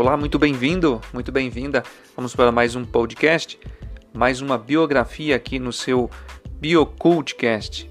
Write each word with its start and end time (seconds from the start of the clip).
Olá, 0.00 0.16
muito 0.16 0.38
bem-vindo, 0.38 0.98
muito 1.12 1.30
bem-vinda. 1.30 1.82
Vamos 2.16 2.34
para 2.34 2.50
mais 2.50 2.74
um 2.74 2.86
podcast, 2.86 3.60
mais 4.14 4.40
uma 4.40 4.56
biografia 4.56 5.36
aqui 5.36 5.58
no 5.58 5.74
seu 5.74 6.08
BioCultcast, 6.52 7.90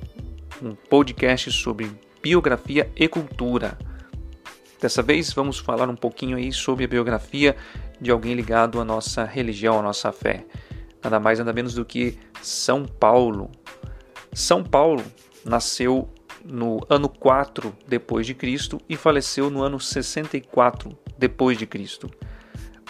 um 0.60 0.74
podcast 0.74 1.52
sobre 1.52 1.92
biografia 2.20 2.92
e 2.96 3.08
cultura. 3.08 3.78
Dessa 4.82 5.04
vez 5.04 5.32
vamos 5.32 5.60
falar 5.60 5.88
um 5.88 5.96
pouquinho 5.96 6.36
aí 6.36 6.52
sobre 6.52 6.84
a 6.84 6.88
biografia 6.88 7.56
de 8.02 8.10
alguém 8.10 8.34
ligado 8.34 8.82
à 8.82 8.84
nossa 8.84 9.24
religião, 9.24 9.78
à 9.78 9.84
nossa 9.84 10.12
fé. 10.12 10.48
Nada 11.04 11.20
mais 11.20 11.38
nada 11.38 11.54
menos 11.54 11.76
do 11.76 11.86
que 11.86 12.18
São 12.42 12.86
Paulo. 12.86 13.52
São 14.34 14.64
Paulo 14.64 15.04
nasceu 15.46 16.10
no 16.44 16.84
ano 16.90 17.08
4 17.08 17.72
depois 17.88 18.26
de 18.26 18.34
Cristo 18.34 18.82
e 18.90 18.96
faleceu 18.96 19.52
no 19.52 19.62
ano 19.62 19.80
64 19.80 20.98
depois 21.20 21.58
de 21.58 21.68
Cristo. 21.68 22.10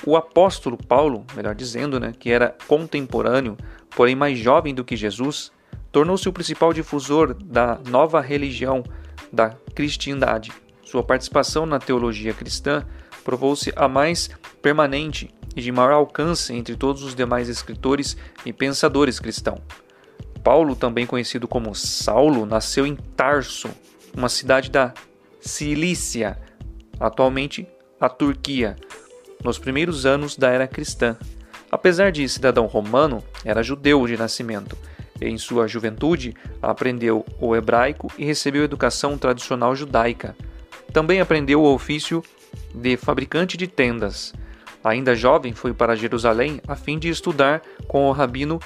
O 0.06 0.16
apóstolo 0.16 0.78
Paulo, 0.78 1.26
melhor 1.36 1.56
dizendo, 1.56 2.00
né, 2.00 2.14
que 2.18 2.32
era 2.32 2.56
contemporâneo, 2.68 3.58
porém 3.96 4.16
mais 4.16 4.38
jovem 4.38 4.74
do 4.74 4.86
que 4.86 4.96
Jesus, 4.96 5.52
tornou-se 5.92 6.30
o 6.30 6.34
principal 6.34 6.72
difusor 6.72 7.34
da 7.34 7.80
nova 7.90 8.22
religião 8.22 8.84
da 9.34 9.50
cristandade. 9.76 10.52
Sua 10.84 11.04
participação 11.04 11.66
na 11.66 11.80
teologia 11.80 12.34
cristã 12.34 12.86
provou-se 13.24 13.74
a 13.76 13.88
mais 13.88 14.30
permanente 14.62 15.34
e 15.56 15.62
de 15.62 15.72
maior 15.72 15.94
alcance 15.94 16.54
entre 16.54 16.76
todos 16.76 17.04
os 17.04 17.14
demais 17.14 17.50
escritores 17.50 18.16
e 18.46 18.54
pensadores 18.54 19.20
cristãos. 19.20 19.60
Paulo, 20.44 20.76
também 20.76 21.06
conhecido 21.06 21.48
como 21.48 21.76
Saulo, 21.76 22.46
nasceu 22.46 22.88
em 22.88 22.96
Tarso, 22.96 23.70
uma 24.16 24.30
cidade 24.30 24.72
da 24.72 24.94
Cilícia, 25.42 26.40
atualmente 27.00 27.68
a 28.00 28.08
Turquia, 28.08 28.76
nos 29.44 29.60
primeiros 29.60 30.06
anos 30.06 30.38
da 30.38 30.50
era 30.50 30.68
cristã. 30.68 31.18
Apesar 31.72 32.12
de 32.12 32.28
cidadão 32.28 32.66
romano, 32.66 33.24
era 33.44 33.62
judeu 33.62 34.06
de 34.08 34.18
nascimento. 34.18 34.78
Em 35.22 35.38
sua 35.38 35.68
juventude, 35.68 36.34
aprendeu 36.62 37.26
o 37.40 37.56
hebraico 37.56 38.12
e 38.18 38.24
recebeu 38.24 38.64
educação 38.64 39.18
tradicional 39.18 39.76
judaica. 39.76 40.36
Também 40.94 41.20
aprendeu 41.20 41.62
o 41.62 41.74
ofício 41.74 42.24
de 42.74 42.96
fabricante 42.96 43.58
de 43.58 43.68
tendas. 43.68 44.34
Ainda 44.84 45.14
jovem, 45.16 45.54
foi 45.54 45.74
para 45.74 45.96
Jerusalém 45.96 46.62
a 46.68 46.76
fim 46.76 46.98
de 46.98 47.10
estudar 47.10 47.62
com 47.88 48.08
o 48.08 48.12
rabino 48.14 48.60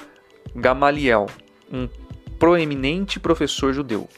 Gamaliel 0.54 1.26
um 1.72 1.88
proeminente 2.38 3.18
professor 3.18 3.72
judeu. 3.72 4.08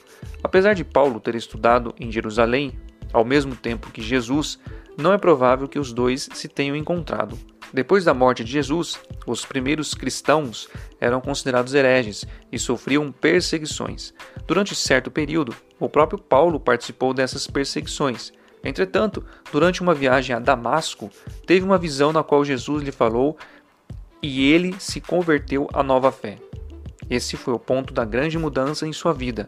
Apesar 0.43 0.75
de 0.75 0.85
Paulo 0.85 1.21
ter 1.21 1.35
estudado 1.35 1.95
em 1.99 2.13
Jerusalém 2.13 2.79
ao 3.13 3.25
mesmo 3.25 3.57
tempo 3.57 3.91
que 3.91 4.03
Jesus, 4.03 4.59
não 4.97 5.13
é 5.13 5.19
provável 5.19 5.69
que 5.69 5.79
os 5.79 5.93
dois 5.93 6.29
se 6.33 6.49
tenham 6.49 6.77
encontrado. 6.77 7.39
Depois 7.73 8.05
da 8.05 8.15
morte 8.15 8.45
de 8.45 8.53
Jesus, 8.53 8.99
os 9.27 9.45
primeiros 9.45 9.93
cristãos 9.93 10.69
eram 11.01 11.21
considerados 11.21 11.75
hereges 11.75 12.25
e 12.51 12.59
sofriam 12.59 13.11
perseguições. 13.11 14.15
Durante 14.47 14.75
certo 14.75 15.11
período, 15.11 15.55
o 15.79 15.89
próprio 15.89 16.19
Paulo 16.19 16.61
participou 16.61 17.13
dessas 17.13 17.47
perseguições. 17.47 18.33
Entretanto, 18.65 19.25
durante 19.53 19.83
uma 19.83 19.95
viagem 19.95 20.35
a 20.35 20.39
Damasco, 20.39 21.11
teve 21.47 21.65
uma 21.65 21.79
visão 21.79 22.13
na 22.13 22.23
qual 22.23 22.45
Jesus 22.45 22.83
lhe 22.83 22.93
falou 22.93 23.37
e 24.23 24.51
ele 24.51 24.75
se 24.79 25.01
converteu 25.01 25.69
à 25.73 25.83
nova 25.83 26.11
fé. 26.11 26.39
Esse 27.09 27.37
foi 27.37 27.55
o 27.55 27.59
ponto 27.59 27.93
da 27.93 28.05
grande 28.05 28.39
mudança 28.39 28.87
em 28.87 28.93
sua 28.93 29.13
vida. 29.13 29.47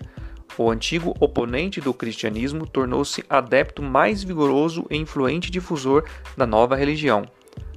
O 0.59 0.73
antigo 0.73 1.14
oponente 1.20 1.81
do 1.81 1.95
cristianismo 1.95 2.67
tornou-se 2.67 3.25
adepto 3.31 3.81
mais 3.81 4.25
vigoroso 4.25 4.84
e 4.91 4.97
influente 4.97 5.53
difusor 5.53 6.05
da 6.37 6.44
nova 6.44 6.75
religião. 6.75 7.25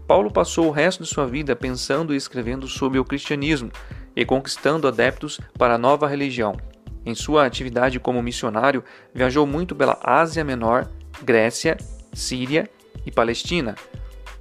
Paulo 0.07 0.31
passou 0.31 0.65
o 0.65 0.71
resto 0.71 1.03
de 1.03 1.09
sua 1.09 1.27
vida 1.27 1.55
pensando 1.55 2.11
e 2.11 2.17
escrevendo 2.17 2.67
sobre 2.67 2.97
o 2.97 3.05
cristianismo 3.05 3.71
e 4.15 4.25
conquistando 4.25 4.87
adeptos 4.87 5.39
para 5.59 5.75
a 5.75 5.77
nova 5.77 6.07
religião. 6.07 6.57
Em 7.05 7.13
sua 7.13 7.45
atividade 7.45 7.99
como 7.99 8.21
missionário, 8.21 8.83
viajou 9.13 9.45
muito 9.45 9.75
pela 9.75 9.99
Ásia 10.03 10.43
Menor, 10.43 10.89
Grécia, 11.21 11.77
Síria 12.11 12.67
e 13.05 13.11
Palestina. 13.11 13.75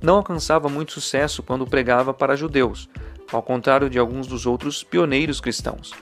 Não 0.00 0.16
alcançava 0.16 0.66
muito 0.66 0.92
sucesso 0.92 1.42
quando 1.42 1.66
pregava 1.66 2.14
para 2.14 2.36
judeus, 2.36 2.88
ao 3.30 3.42
contrário 3.42 3.90
de 3.90 3.98
alguns 3.98 4.26
dos 4.26 4.46
outros 4.46 4.82
pioneiros 4.82 5.42
cristãos. 5.42 5.92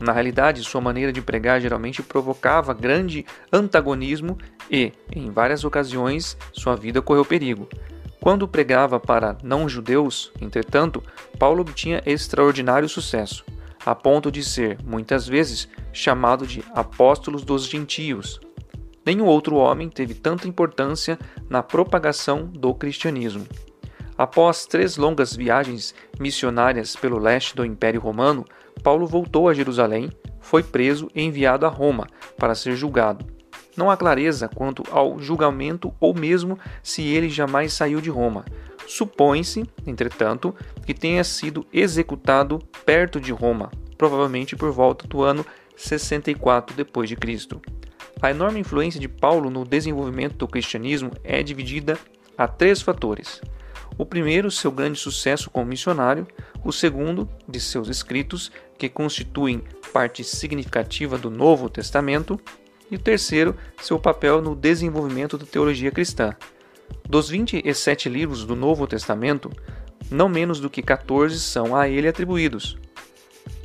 Na 0.00 0.12
realidade, 0.12 0.64
sua 0.64 0.80
maneira 0.80 1.12
de 1.12 1.22
pregar 1.22 1.60
geralmente 1.60 2.02
provocava 2.02 2.74
grande 2.74 3.24
antagonismo 3.52 4.36
e, 4.70 4.92
em 5.14 5.30
várias 5.30 5.64
ocasiões, 5.64 6.36
sua 6.52 6.74
vida 6.74 7.00
correu 7.00 7.24
perigo. 7.24 7.68
Quando 8.20 8.48
pregava 8.48 9.00
para 9.00 9.36
não-judeus, 9.42 10.32
entretanto, 10.40 11.02
Paulo 11.38 11.62
obtinha 11.62 12.02
extraordinário 12.06 12.88
sucesso, 12.88 13.44
a 13.84 13.94
ponto 13.94 14.30
de 14.30 14.44
ser, 14.44 14.78
muitas 14.84 15.26
vezes, 15.26 15.68
chamado 15.92 16.46
de 16.46 16.64
apóstolos 16.74 17.44
dos 17.44 17.66
gentios. 17.66 18.40
Nenhum 19.04 19.26
outro 19.26 19.56
homem 19.56 19.88
teve 19.88 20.14
tanta 20.14 20.46
importância 20.46 21.18
na 21.50 21.62
propagação 21.62 22.46
do 22.46 22.72
cristianismo. 22.72 23.46
Após 24.16 24.66
três 24.66 24.96
longas 24.96 25.34
viagens 25.34 25.94
missionárias 26.20 26.94
pelo 26.94 27.18
leste 27.18 27.56
do 27.56 27.64
Império 27.64 28.00
Romano, 28.00 28.44
Paulo 28.82 29.06
voltou 29.06 29.48
a 29.48 29.54
Jerusalém, 29.54 30.10
foi 30.40 30.62
preso 30.62 31.08
e 31.14 31.22
enviado 31.22 31.66
a 31.66 31.68
Roma 31.68 32.06
para 32.36 32.54
ser 32.54 32.76
julgado. 32.76 33.24
Não 33.76 33.90
há 33.90 33.96
clareza 33.96 34.48
quanto 34.48 34.82
ao 34.90 35.18
julgamento 35.18 35.94
ou 35.98 36.14
mesmo 36.14 36.58
se 36.82 37.02
ele 37.02 37.28
jamais 37.30 37.72
saiu 37.72 38.00
de 38.00 38.10
Roma. 38.10 38.44
Supõe-se, 38.86 39.64
entretanto, 39.86 40.54
que 40.84 40.92
tenha 40.92 41.24
sido 41.24 41.66
executado 41.72 42.58
perto 42.84 43.20
de 43.20 43.32
Roma, 43.32 43.70
provavelmente 43.96 44.56
por 44.56 44.70
volta 44.72 45.06
do 45.06 45.22
ano 45.22 45.46
64 45.76 46.76
d.C. 46.76 47.16
A 48.20 48.30
enorme 48.30 48.60
influência 48.60 49.00
de 49.00 49.08
Paulo 49.08 49.48
no 49.48 49.64
desenvolvimento 49.64 50.36
do 50.36 50.48
cristianismo 50.48 51.10
é 51.24 51.42
dividida 51.42 51.98
a 52.36 52.46
três 52.46 52.82
fatores. 52.82 53.40
O 54.02 54.04
primeiro, 54.04 54.50
seu 54.50 54.72
grande 54.72 54.98
sucesso 54.98 55.48
como 55.48 55.66
missionário, 55.66 56.26
o 56.64 56.72
segundo, 56.72 57.28
de 57.46 57.60
seus 57.60 57.86
escritos, 57.86 58.50
que 58.76 58.88
constituem 58.88 59.62
parte 59.92 60.24
significativa 60.24 61.16
do 61.16 61.30
Novo 61.30 61.68
Testamento, 61.68 62.36
e 62.90 62.96
o 62.96 62.98
terceiro, 62.98 63.56
seu 63.80 64.00
papel 64.00 64.42
no 64.42 64.56
desenvolvimento 64.56 65.38
da 65.38 65.46
teologia 65.46 65.92
cristã. 65.92 66.34
Dos 67.08 67.28
27 67.28 68.08
livros 68.08 68.44
do 68.44 68.56
Novo 68.56 68.88
Testamento, 68.88 69.52
não 70.10 70.28
menos 70.28 70.58
do 70.58 70.68
que 70.68 70.82
14 70.82 71.38
são 71.38 71.76
a 71.76 71.88
ele 71.88 72.08
atribuídos. 72.08 72.76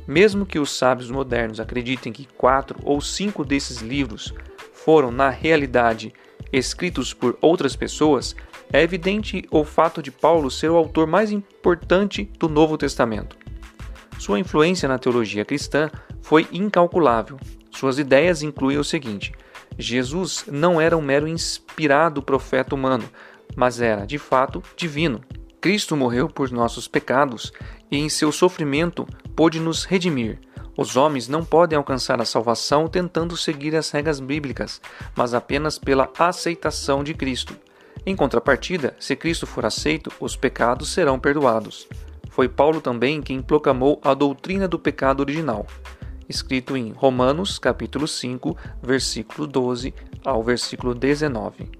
Mesmo 0.06 0.46
que 0.46 0.60
os 0.60 0.70
sábios 0.70 1.10
modernos 1.10 1.58
acreditem 1.58 2.12
que 2.12 2.28
quatro 2.36 2.78
ou 2.84 3.00
cinco 3.00 3.44
desses 3.44 3.78
livros 3.78 4.32
foram, 4.72 5.10
na 5.10 5.30
realidade, 5.30 6.14
escritos 6.52 7.12
por 7.12 7.36
outras 7.40 7.74
pessoas, 7.74 8.36
é 8.72 8.82
evidente 8.82 9.44
o 9.50 9.64
fato 9.64 10.02
de 10.02 10.10
Paulo 10.10 10.50
ser 10.50 10.70
o 10.70 10.76
autor 10.76 11.06
mais 11.06 11.30
importante 11.30 12.30
do 12.38 12.48
Novo 12.48 12.76
Testamento. 12.76 13.36
Sua 14.18 14.38
influência 14.38 14.88
na 14.88 14.98
teologia 14.98 15.44
cristã 15.44 15.90
foi 16.20 16.46
incalculável. 16.52 17.38
Suas 17.70 17.98
ideias 17.98 18.42
incluem 18.42 18.78
o 18.78 18.84
seguinte: 18.84 19.32
Jesus 19.78 20.44
não 20.50 20.80
era 20.80 20.96
um 20.96 21.02
mero 21.02 21.28
inspirado 21.28 22.22
profeta 22.22 22.74
humano, 22.74 23.04
mas 23.54 23.80
era, 23.80 24.04
de 24.06 24.18
fato, 24.18 24.62
divino. 24.76 25.20
Cristo 25.60 25.96
morreu 25.96 26.28
por 26.28 26.50
nossos 26.50 26.86
pecados 26.86 27.52
e, 27.90 27.96
em 27.96 28.08
seu 28.08 28.30
sofrimento, 28.30 29.06
pôde 29.34 29.58
nos 29.58 29.84
redimir. 29.84 30.38
Os 30.76 30.96
homens 30.96 31.26
não 31.26 31.44
podem 31.44 31.76
alcançar 31.76 32.20
a 32.20 32.24
salvação 32.24 32.86
tentando 32.86 33.36
seguir 33.36 33.74
as 33.74 33.90
regras 33.90 34.20
bíblicas, 34.20 34.80
mas 35.16 35.34
apenas 35.34 35.76
pela 35.76 36.08
aceitação 36.18 37.02
de 37.02 37.14
Cristo. 37.14 37.56
Em 38.08 38.16
contrapartida, 38.16 38.96
se 38.98 39.14
Cristo 39.14 39.46
for 39.46 39.66
aceito, 39.66 40.10
os 40.18 40.34
pecados 40.34 40.88
serão 40.94 41.20
perdoados. 41.20 41.86
Foi 42.30 42.48
Paulo 42.48 42.80
também 42.80 43.20
quem 43.20 43.42
proclamou 43.42 44.00
a 44.02 44.14
doutrina 44.14 44.66
do 44.66 44.78
pecado 44.78 45.20
original, 45.20 45.66
escrito 46.26 46.74
em 46.74 46.90
Romanos, 46.90 47.58
capítulo 47.58 48.08
5, 48.08 48.56
versículo 48.82 49.46
12 49.46 49.92
ao 50.24 50.42
versículo 50.42 50.94
19. 50.94 51.70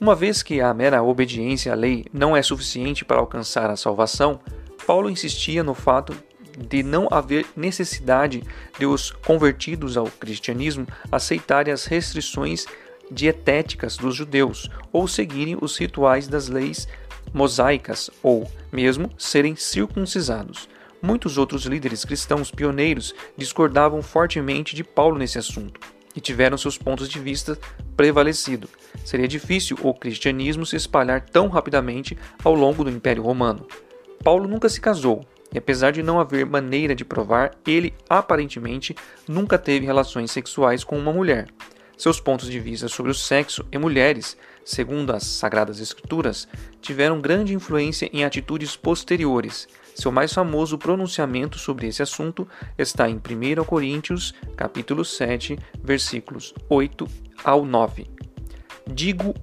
Uma 0.00 0.14
vez 0.14 0.42
que 0.42 0.58
a 0.58 0.72
mera 0.72 1.02
obediência 1.02 1.70
à 1.70 1.74
lei 1.74 2.06
não 2.14 2.34
é 2.34 2.40
suficiente 2.40 3.04
para 3.04 3.18
alcançar 3.18 3.68
a 3.68 3.76
salvação, 3.76 4.40
Paulo 4.86 5.10
insistia 5.10 5.62
no 5.62 5.74
fato 5.74 6.16
de 6.56 6.82
não 6.82 7.08
haver 7.10 7.44
necessidade 7.54 8.42
de 8.78 8.86
os 8.86 9.10
convertidos 9.10 9.98
ao 9.98 10.06
cristianismo 10.06 10.86
aceitarem 11.12 11.74
as 11.74 11.84
restrições 11.84 12.64
dietéticas 13.10 13.96
dos 13.96 14.14
judeus 14.14 14.70
ou 14.92 15.06
seguirem 15.08 15.56
os 15.60 15.76
rituais 15.76 16.28
das 16.28 16.48
leis 16.48 16.88
mosaicas 17.32 18.10
ou 18.22 18.50
mesmo 18.72 19.10
serem 19.18 19.54
circuncisados. 19.56 20.68
Muitos 21.00 21.38
outros 21.38 21.64
líderes 21.64 22.04
cristãos 22.04 22.50
pioneiros 22.50 23.14
discordavam 23.36 24.02
fortemente 24.02 24.74
de 24.74 24.82
Paulo 24.82 25.18
nesse 25.18 25.38
assunto 25.38 25.80
e 26.16 26.20
tiveram 26.20 26.58
seus 26.58 26.76
pontos 26.76 27.08
de 27.08 27.20
vista 27.20 27.56
prevalecido. 27.96 28.68
Seria 29.04 29.28
difícil 29.28 29.78
o 29.82 29.94
cristianismo 29.94 30.66
se 30.66 30.74
espalhar 30.74 31.20
tão 31.20 31.48
rapidamente 31.48 32.18
ao 32.42 32.54
longo 32.54 32.82
do 32.82 32.90
Império 32.90 33.22
Romano. 33.22 33.66
Paulo 34.24 34.48
nunca 34.48 34.68
se 34.68 34.80
casou, 34.80 35.24
e 35.52 35.58
apesar 35.58 35.92
de 35.92 36.02
não 36.02 36.18
haver 36.18 36.44
maneira 36.44 36.94
de 36.94 37.04
provar, 37.04 37.52
ele 37.64 37.94
aparentemente 38.08 38.96
nunca 39.28 39.56
teve 39.56 39.86
relações 39.86 40.32
sexuais 40.32 40.82
com 40.82 40.98
uma 40.98 41.12
mulher. 41.12 41.46
Seus 41.98 42.20
pontos 42.20 42.48
de 42.48 42.60
vista 42.60 42.86
sobre 42.86 43.10
o 43.10 43.14
sexo 43.14 43.66
e 43.72 43.76
mulheres, 43.76 44.36
segundo 44.64 45.10
as 45.12 45.24
Sagradas 45.24 45.80
Escrituras, 45.80 46.46
tiveram 46.80 47.20
grande 47.20 47.52
influência 47.52 48.08
em 48.12 48.24
atitudes 48.24 48.76
posteriores. 48.76 49.66
Seu 49.96 50.12
mais 50.12 50.32
famoso 50.32 50.78
pronunciamento 50.78 51.58
sobre 51.58 51.88
esse 51.88 52.00
assunto 52.00 52.46
está 52.78 53.10
em 53.10 53.16
1 53.16 53.64
Coríntios, 53.64 54.32
capítulo 54.56 55.04
7, 55.04 55.58
versículos 55.82 56.54
8 56.68 57.04
ao 57.42 57.64
9. 57.64 58.06
Digo 58.86 59.34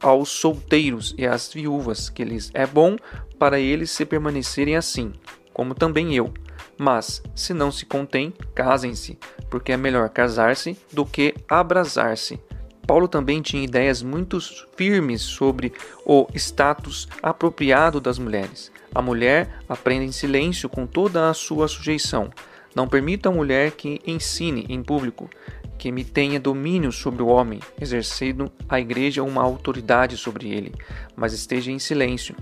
aos 0.00 0.28
solteiros 0.28 1.16
e 1.18 1.26
às 1.26 1.52
viúvas 1.52 2.08
que 2.08 2.22
lhes 2.22 2.48
é 2.54 2.64
bom 2.64 2.94
para 3.40 3.58
eles 3.58 3.90
se 3.90 4.04
permanecerem 4.06 4.76
assim, 4.76 5.12
como 5.52 5.74
também 5.74 6.14
eu. 6.14 6.32
Mas, 6.78 7.20
se 7.34 7.52
não 7.52 7.72
se 7.72 7.84
contém, 7.84 8.32
casem-se, 8.54 9.18
porque 9.50 9.72
é 9.72 9.76
melhor 9.76 10.08
casar-se 10.08 10.78
do 10.92 11.04
que 11.04 11.34
abrasar-se. 11.48 12.40
Paulo 12.86 13.08
também 13.08 13.42
tinha 13.42 13.62
ideias 13.62 14.02
muito 14.02 14.38
firmes 14.76 15.20
sobre 15.20 15.72
o 16.06 16.26
status 16.34 17.06
apropriado 17.22 18.00
das 18.00 18.18
mulheres. 18.18 18.72
A 18.94 19.02
mulher 19.02 19.58
aprende 19.68 20.06
em 20.06 20.12
silêncio 20.12 20.68
com 20.68 20.86
toda 20.86 21.28
a 21.28 21.34
sua 21.34 21.68
sujeição. 21.68 22.30
Não 22.74 22.88
permita 22.88 23.28
a 23.28 23.32
mulher 23.32 23.72
que 23.72 24.00
ensine 24.06 24.64
em 24.68 24.82
público, 24.82 25.28
que 25.76 25.92
me 25.92 26.04
tenha 26.04 26.40
domínio 26.40 26.90
sobre 26.90 27.22
o 27.22 27.26
homem, 27.26 27.60
exercendo 27.80 28.50
a 28.68 28.80
igreja 28.80 29.22
uma 29.22 29.42
autoridade 29.42 30.16
sobre 30.16 30.48
ele, 30.48 30.72
mas 31.14 31.32
esteja 31.32 31.70
em 31.70 31.78
silêncio, 31.78 32.34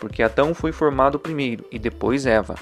porque 0.00 0.22
Adão 0.22 0.54
foi 0.54 0.72
formado 0.72 1.18
primeiro 1.18 1.64
e 1.70 1.78
depois 1.78 2.26
Eva. 2.26 2.56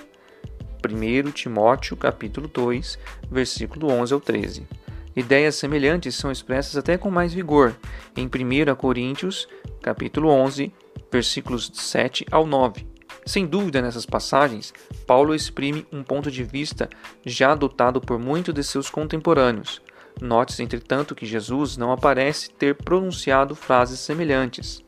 1 0.85 1.31
Timóteo 1.31 1.97
capítulo 1.97 2.49
2, 2.49 2.99
versículo 3.31 3.91
11 3.91 4.15
ao 4.15 4.21
13. 4.21 4.67
Ideias 5.15 5.57
semelhantes 5.57 6.15
são 6.15 6.33
expressas 6.33 6.77
até 6.77 6.97
com 6.97 7.11
mais 7.11 7.35
vigor 7.35 7.77
em 8.17 8.27
1 8.27 8.75
Coríntios 8.75 9.47
capítulo 9.83 10.29
11, 10.29 10.73
versículos 11.11 11.71
7 11.75 12.27
ao 12.31 12.47
9. 12.47 12.87
Sem 13.25 13.47
dúvida, 13.47 13.81
nessas 13.81 14.07
passagens, 14.07 14.73
Paulo 15.07 15.35
exprime 15.35 15.87
um 15.93 16.03
ponto 16.03 16.31
de 16.31 16.43
vista 16.43 16.89
já 17.25 17.53
adotado 17.53 18.01
por 18.01 18.19
muitos 18.19 18.55
de 18.55 18.65
seus 18.65 18.91
contemporâneos. 18.91 19.81
Note-se, 20.21 20.63
entretanto, 20.63 21.15
que 21.15 21.27
Jesus 21.27 21.77
não 21.77 21.93
aparece 21.93 22.51
ter 22.51 22.75
pronunciado 22.75 23.55
frases 23.55 24.01
semelhantes. 24.01 24.83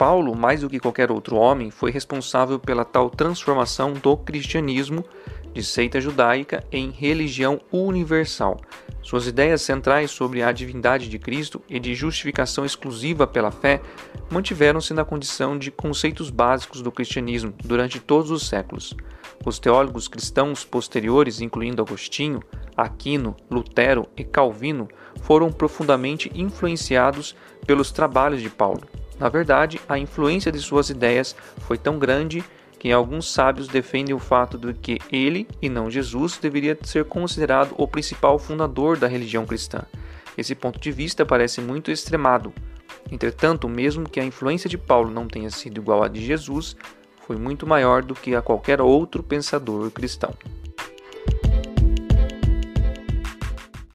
Paulo, 0.00 0.34
mais 0.34 0.62
do 0.62 0.70
que 0.70 0.80
qualquer 0.80 1.12
outro 1.12 1.36
homem, 1.36 1.70
foi 1.70 1.90
responsável 1.90 2.58
pela 2.58 2.86
tal 2.86 3.10
transformação 3.10 3.92
do 3.92 4.16
cristianismo 4.16 5.04
de 5.52 5.62
seita 5.62 6.00
judaica 6.00 6.64
em 6.72 6.90
religião 6.90 7.60
universal. 7.70 8.58
Suas 9.02 9.26
ideias 9.26 9.60
centrais 9.60 10.10
sobre 10.10 10.42
a 10.42 10.52
divindade 10.52 11.06
de 11.06 11.18
Cristo 11.18 11.60
e 11.68 11.78
de 11.78 11.94
justificação 11.94 12.64
exclusiva 12.64 13.26
pela 13.26 13.50
fé 13.50 13.82
mantiveram-se 14.30 14.94
na 14.94 15.04
condição 15.04 15.58
de 15.58 15.70
conceitos 15.70 16.30
básicos 16.30 16.80
do 16.80 16.90
cristianismo 16.90 17.52
durante 17.62 18.00
todos 18.00 18.30
os 18.30 18.48
séculos. 18.48 18.96
Os 19.44 19.58
teólogos 19.58 20.08
cristãos 20.08 20.64
posteriores, 20.64 21.42
incluindo 21.42 21.82
Agostinho, 21.82 22.42
Aquino, 22.74 23.36
Lutero 23.50 24.08
e 24.16 24.24
Calvino, 24.24 24.88
foram 25.20 25.52
profundamente 25.52 26.30
influenciados 26.34 27.36
pelos 27.66 27.92
trabalhos 27.92 28.40
de 28.40 28.48
Paulo. 28.48 28.80
Na 29.20 29.28
verdade, 29.28 29.78
a 29.86 29.98
influência 29.98 30.50
de 30.50 30.58
suas 30.58 30.88
ideias 30.88 31.36
foi 31.58 31.76
tão 31.76 31.98
grande 31.98 32.42
que 32.78 32.90
alguns 32.90 33.30
sábios 33.30 33.68
defendem 33.68 34.14
o 34.14 34.18
fato 34.18 34.56
de 34.56 34.72
que 34.72 34.98
ele, 35.12 35.46
e 35.60 35.68
não 35.68 35.90
Jesus, 35.90 36.38
deveria 36.38 36.76
ser 36.82 37.04
considerado 37.04 37.74
o 37.76 37.86
principal 37.86 38.38
fundador 38.38 38.96
da 38.96 39.06
religião 39.06 39.44
cristã. 39.44 39.82
Esse 40.38 40.54
ponto 40.54 40.80
de 40.80 40.90
vista 40.90 41.26
parece 41.26 41.60
muito 41.60 41.90
extremado. 41.90 42.54
Entretanto, 43.12 43.68
mesmo 43.68 44.08
que 44.08 44.18
a 44.18 44.24
influência 44.24 44.70
de 44.70 44.78
Paulo 44.78 45.10
não 45.10 45.28
tenha 45.28 45.50
sido 45.50 45.78
igual 45.78 46.02
à 46.02 46.08
de 46.08 46.24
Jesus, 46.24 46.74
foi 47.26 47.36
muito 47.36 47.66
maior 47.66 48.02
do 48.02 48.14
que 48.14 48.34
a 48.34 48.40
qualquer 48.40 48.80
outro 48.80 49.22
pensador 49.22 49.90
cristão. 49.90 50.32